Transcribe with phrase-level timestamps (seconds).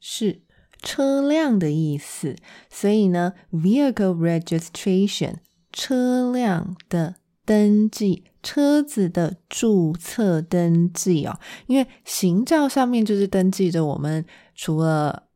[0.00, 0.42] 是
[0.82, 2.36] 车辆的意思，
[2.70, 5.36] 所以呢，vehicle registration
[5.72, 14.24] 车辆的登记，车子的注册登记哦，因为行照上面就是登记着我们
[14.54, 15.29] 除了。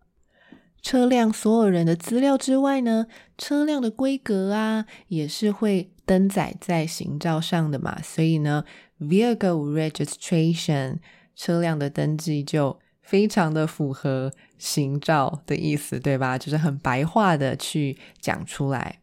[0.85, 3.07] 车辆所有人的资料之外呢，
[3.39, 8.03] 车辆的规格啊，也是会登载在行照上的嘛。
[8.03, 8.67] 所以呢
[9.01, 10.99] ，vehicle registration
[11.35, 16.37] 车辆的登记就非常的符合行照的意思，对吧？
[16.37, 19.01] 就是很白话的去讲出来。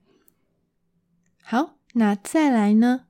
[1.41, 3.07] 好，那再来呢，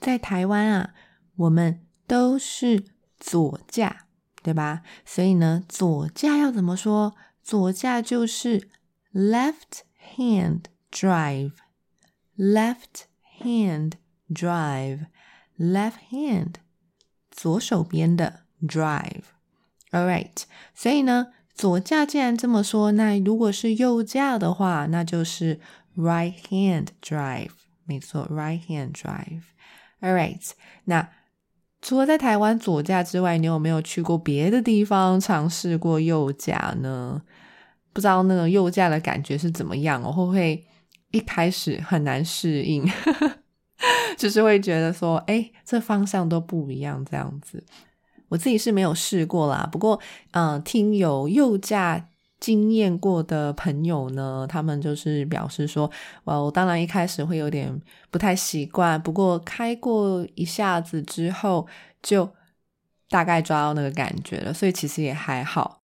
[0.00, 0.94] 在台湾啊，
[1.36, 2.82] 我们都是
[3.16, 4.06] 左驾，
[4.42, 4.82] 对吧？
[5.04, 7.14] 所以呢，左驾要怎么说？
[7.50, 8.68] 左驾就是
[9.12, 9.80] left
[10.16, 11.50] hand drive，left
[13.42, 13.94] hand
[14.32, 16.54] drive，left hand
[17.28, 20.44] 左手边的 drive，all right。
[20.72, 25.58] 所以呢，左驾既然这么说，那如果是右驾的话，那就是
[25.96, 27.50] right hand drive，
[27.84, 30.52] 没错，right hand drive，all right。
[30.84, 31.10] 那
[31.82, 37.24] 除了在台湾左驾之外，你有没有去过别的地方尝试过右驾呢？
[37.92, 40.12] 不知道那个右驾的感觉是怎么样我？
[40.12, 40.64] 会不会
[41.10, 42.84] 一开始很难适应？
[44.16, 47.64] 就是会觉得说，哎，这方向都不一样这样子。
[48.28, 49.98] 我自己是没有试过啦，不过，
[50.32, 52.08] 嗯、听有右驾
[52.38, 55.90] 经验过的朋友呢，他们就是表示说，
[56.24, 57.80] 我当然一开始会有点
[58.10, 61.66] 不太习惯，不过开过一下子之后，
[62.02, 62.30] 就
[63.08, 65.79] 大概抓到那个感觉了，所以其实也还好。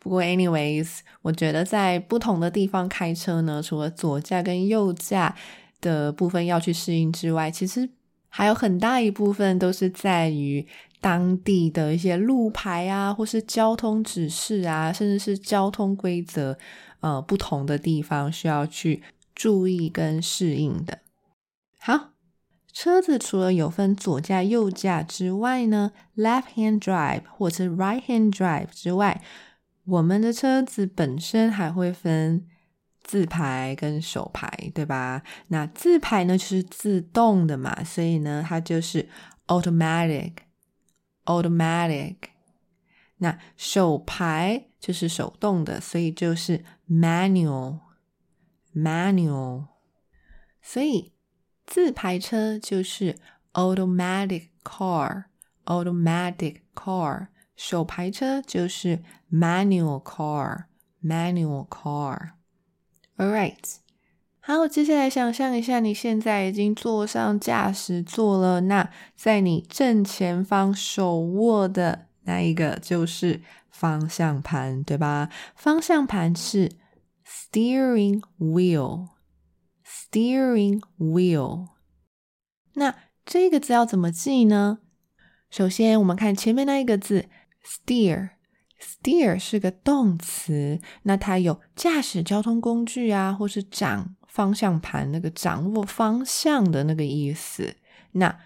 [0.00, 5.34] 不过，anyways，我觉得在不同的地方开车呢，除了左驾跟右驾
[5.80, 7.88] 的部分要去适应之外，其实
[8.28, 10.64] 还有很大一部分都是在于
[11.00, 16.56] 当地的一些路牌啊，或是交通指示啊，甚至是交通规则，
[17.00, 19.02] 呃，不同的地方需要去
[19.34, 20.98] 注意跟适应的。
[21.80, 22.10] 好，
[22.72, 29.20] 车子除了有分左驾、右驾之外呢，left hand drive 或者是 right hand drive 之外。
[29.88, 32.46] 我们的车子本身还会分
[33.02, 35.22] 自排跟手排，对吧？
[35.46, 39.08] 那自排呢，就是自动的嘛，所以呢，它就是
[39.46, 42.16] automatic，automatic。
[43.16, 49.68] 那手排就是手动的，所以就是 manual，manual。
[50.60, 51.14] 所以
[51.64, 53.16] 自排车就是
[53.54, 57.28] automatic car，automatic car。
[57.58, 62.30] 手排车就是 manual car，manual car。
[63.16, 63.58] All right，
[64.38, 75.28] 好，接下来想象一下，你现在已经坐上驾驶座了，那在你正前方手握的那一个就是方向盘，对吧？
[75.56, 76.70] 方向盘是
[77.26, 81.66] steering wheel，steering wheel。
[82.74, 82.94] 那
[83.26, 84.78] 这个字要怎么记呢？
[85.50, 87.26] 首先，我们看前面那一个字
[87.64, 97.76] steer，steer 是个动词，那它有驾驶交通工具啊，或是掌方向盘那个掌握方向的那个意思。
[98.12, 98.38] 那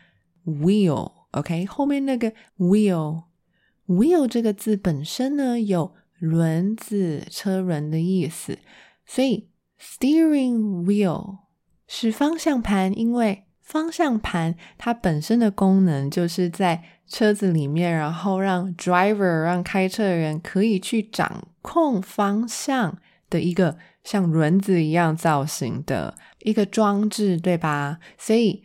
[0.45, 8.59] wheel，OK，后面那个 wheel，wheel 这个字本身呢有轮子、车轮的意思，
[9.07, 9.49] 所以
[9.81, 11.39] steering wheel
[11.87, 22.99] 是方向盘，因为方向盘它本身的功能就是在车子里面，然后让 driver 让开车的人可以去掌控方向
[23.31, 27.99] 的一个像轮子一样造型的一个装置，对吧？
[28.19, 28.63] 所以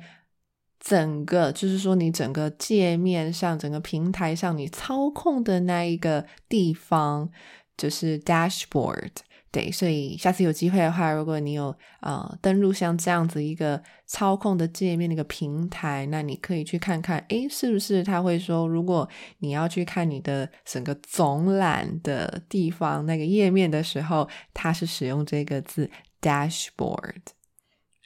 [0.79, 7.29] 整个就是说你整个界面上、整个平台上，你操控的那一个地方
[7.77, 9.11] 就是 dashboard。
[9.55, 19.07] 对，所以下次有机会的话，如果你有呃登录像这样子一个操控的界面那个平台，那你可以去看看，诶，是不是他会说，如果
[19.37, 25.89] 你要去看你的整个总览的地方那个页面的时候，它是使用这个字
[26.21, 27.21] dashboard。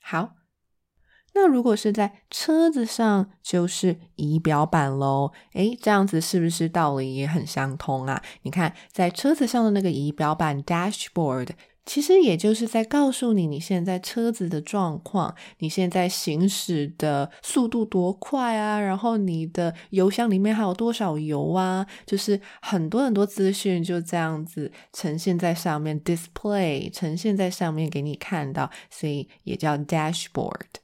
[0.03, 0.38] 好。
[1.33, 5.31] 那如果是在车子上，就是仪表板喽。
[5.53, 8.21] 诶，这样子是不是道理也很相通啊？
[8.41, 11.49] 你看，在车子上的那个仪表板 dashboard，
[11.85, 30.81] 其实也就是在告诉你你现在车子的状况，你现在行驶的速度多快啊，然后你的油箱里面还有多少油啊，就是很多很多资讯就这样子呈现在上面，display 呈现在上面给你看到，所以也叫 dashboard。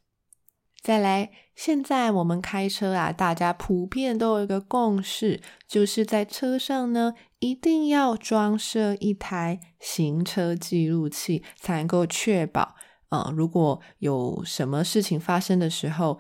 [0.86, 12.76] 再来，现在我们开车啊，大家普遍都有一个共识，就是在车上呢，一定要装设一台行车记录器，才能够确保，
[13.10, 16.20] 呃，如果有什么事情发生的时候，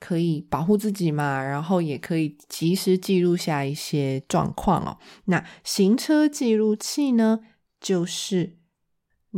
[0.00, 4.96] 可以保护自己嘛，然后也可以及时记录下一些状况哦。
[5.26, 7.40] 那行车记录器呢，
[7.78, 8.56] 就是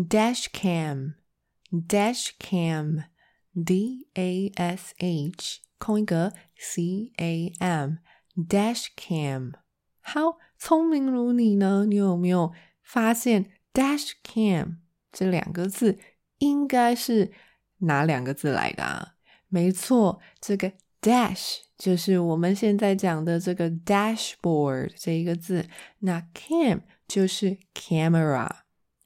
[0.09, 3.07] dash cam，dash cam。
[3.55, 7.97] D A S H 空一格 C A M
[8.37, 9.53] Dash Cam，
[10.01, 12.53] 好，聪明如你呢，你有没有
[12.83, 14.77] 发现 Dash Cam
[15.13, 15.99] 这两个字
[16.39, 17.33] 应该是
[17.79, 19.15] 哪两个字来的啊？
[19.49, 25.69] 没错，这个 Dash 就是我们现在讲的这个 Dashboard 这一个字，
[26.01, 28.49] 那 Cam 就是 Camera，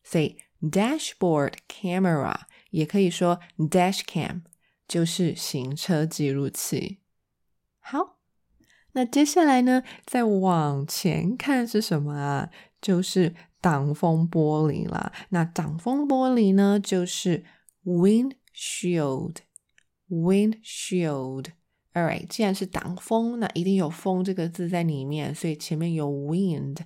[0.03, 2.41] 所以 Dashboard Camera。
[2.73, 4.43] 也可以说 dashcam
[4.87, 6.99] 就是行车记录器。
[7.79, 8.19] 好，
[8.93, 12.51] 那接下来呢，再往前看是什么啊？
[12.81, 15.13] 就是挡风玻璃了。
[15.31, 17.45] 那挡风玻璃呢，就是
[17.85, 19.37] windshield。
[20.09, 21.47] windshield。
[21.95, 26.79] All right，既然是挡风，那一定有风这个字在里面，所以前面有 wind，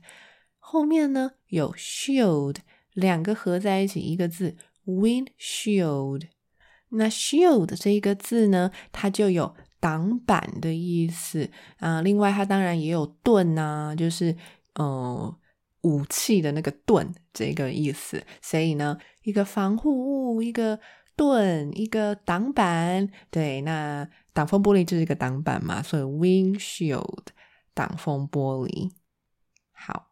[0.59, 2.57] 后面呢有 shield，
[2.93, 4.57] 两个合在一起一个字。
[4.87, 6.28] Windshield，
[6.90, 12.00] 那 shield 这一个字呢，它就有挡板的意思啊。
[12.00, 14.37] 另外，它当然也有盾呐、啊，就是
[14.78, 15.35] 嗯、
[15.83, 18.25] 武器的那个盾这个意思。
[18.40, 20.78] 所以呢，一个防护物，一个
[21.16, 23.09] 盾，一个挡板。
[23.31, 27.26] 对，那挡风玻璃就是一个挡板嘛，所以 windshield
[27.75, 28.93] 挡风玻璃。
[29.73, 30.11] 好，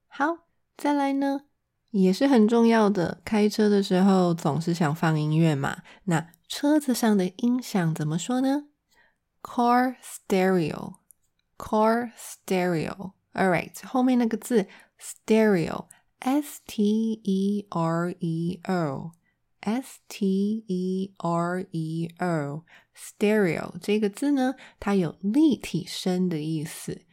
[0.07, 0.45] 好，
[0.77, 1.45] 再来呢，
[1.89, 3.21] 也是很重要的。
[3.25, 8.65] 开车的时候总是想放音乐嘛，那车子上的音响怎么说呢
[9.41, 10.97] ？Car stereo
[11.57, 13.13] Car stereo。
[13.33, 14.67] All right，后面那个字
[14.99, 15.85] stereo。
[16.19, 27.03] S T E R E O，S T E R E O，stereo 这个字呢，它有立体声的意思。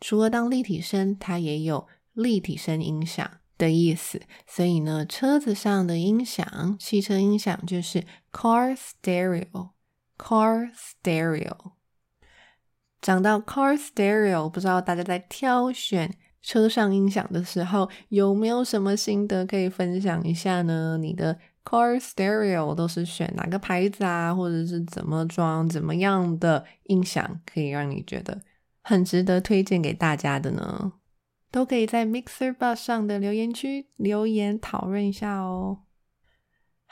[0.00, 4.22] 除了当立体声，它也有立体声音响的意思。
[4.46, 11.72] 所以呢，车子上的音响，汽车音响就是 car stereo，car stereo。
[13.04, 16.10] 讲到 car stereo，不知道大家在挑选。
[16.40, 20.96] 车上音响的时候，有没有什么心得可以分享一下呢？
[20.98, 24.34] 你的 car stereo 都是选哪个牌子啊？
[24.34, 25.68] 或者是怎么装？
[25.68, 28.40] 怎么样的音响可以让你觉得
[28.82, 30.94] 很值得推荐给大家的呢？
[31.50, 35.83] 都可以在 MixerBox 上的留言区留言讨论一下哦。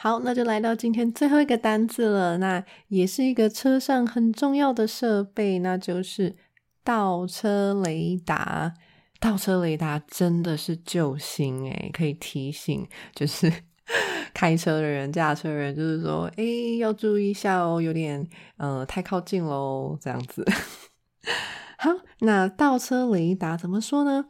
[0.02, 6.34] 好，那就来到今天最后一个单字了，那也是一个车上很重要的设备，那就是
[6.82, 8.74] 倒车雷达。
[9.20, 13.48] 倒车雷达真的是救星诶，可以提醒就是
[14.34, 20.44] 开车的人、驾车的人，就是说，诶，要注意一下哦，有点呃太靠近喽，这样子。
[21.78, 24.24] 好，那倒车雷达怎么说呢？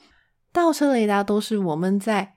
[0.52, 2.34] 倒车雷达都是我们在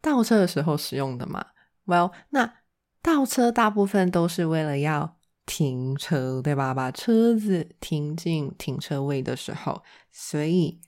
[0.00, 1.46] 倒车的时候使用的嘛。
[1.86, 2.61] Well，那
[3.02, 6.72] 倒车大部分都是为了要停车，对吧？
[6.72, 10.80] 把车子停进停车位的时候，所以。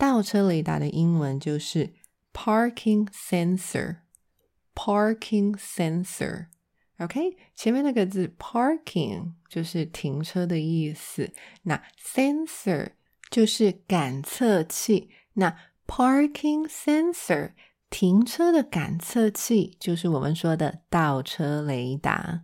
[0.00, 1.92] 倒车雷达的英文就是
[2.32, 12.92] parking sensor，parking sensor，OK，前面那个字 parking 就是停车的意思，那 sensor
[13.28, 17.50] 就是感测器，那 parking sensor
[17.90, 22.42] 停车的感测器就是我们说的倒车雷达。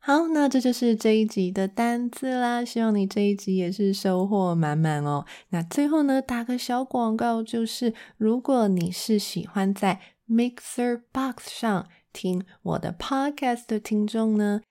[0.00, 2.64] 好，那这就是这一集的单字啦。
[2.64, 5.26] 希望你这一集也是收获满满哦。
[5.50, 14.62] 那最后呢，打个小广告，就是如果你是喜欢在 Mixer Box 上听我的 Podcast 的听众呢，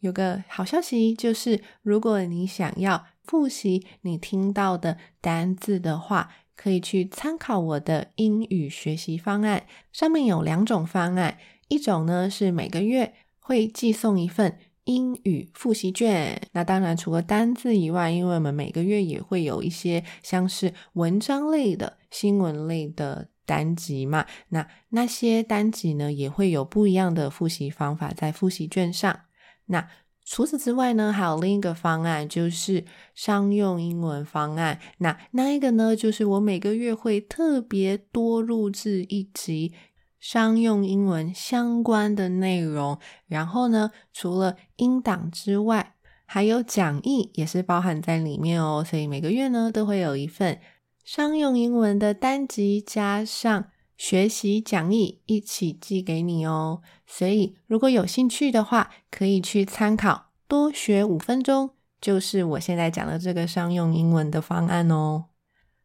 [0.00, 9.66] 有个好消息，就是如果你想要复习你听到的单字的话，可以去参考我的英语学习方案。
[9.92, 14.58] 上面有两种方案，一种呢是每个月会寄送一份。
[14.84, 29.20] 英语复习卷，那当然除了单字以外，因为我们每个月也会有一些像是文章类的、新闻类的单集嘛，那那些单集呢也会有不一样的复习方法在复习卷上。
[29.66, 29.88] 那
[30.32, 34.80] 除此之外呢，还有另一个方案，就是商用英文方案。
[34.96, 39.74] 那那一个呢，就是我每个月会特别多录制一集。
[40.18, 48.82] 商用英文相关的内容，然后呢，除了音档之外，还有讲义也是包含在里面哦。
[48.82, 50.58] 所以每个月呢，都会有一份
[51.04, 53.66] 商用英文的单集，加上
[54.04, 56.82] 学习讲义一起寄给你哦。
[57.06, 65.26] 所以如果有兴趣的话，可以去参考，多学五分钟，就是我现在讲的这个商用英文的方案哦。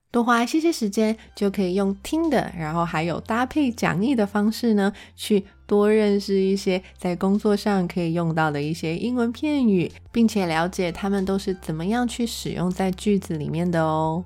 [0.09, 14.25] 多花些些时间，就可以用听的，然后还有搭配讲义的方式呢，去多认识一些在工作上可以用到的一些英文片语，并且了解他们都是怎么样去使用在句子里面的哦。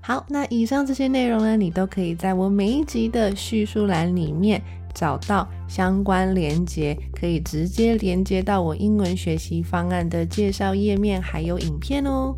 [0.00, 4.62] 好，那以上这些内容呢，你都可以在我每一集的叙述栏里面
[4.94, 12.34] 找到相关连接，可以直接连接到我英文学习方案的介绍页面，还有影片哦。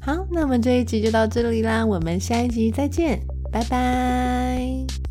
[0.00, 3.20] 好，那么这一集就到这里啦，我们下一集再见，
[3.52, 5.07] 拜拜。